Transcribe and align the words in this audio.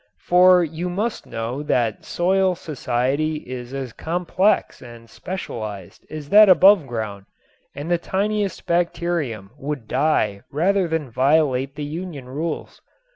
For 0.21 0.63
you 0.63 0.89
must 0.89 1.27
know 1.27 1.61
that 1.61 2.05
soil 2.05 2.55
society 2.55 3.35
is 3.45 3.71
as 3.71 3.93
complex 3.93 4.81
and 4.81 5.07
specialized 5.07 6.07
as 6.09 6.29
that 6.29 6.49
above 6.49 6.87
ground 6.87 7.27
and 7.75 7.91
the 7.91 7.99
tiniest 7.99 8.65
bacterium 8.65 9.51
would 9.59 9.87
die 9.87 10.41
rather 10.49 10.87
than 10.87 11.11
violate 11.11 11.75
the 11.75 11.83
union 11.85 12.25
rules. 12.27 12.81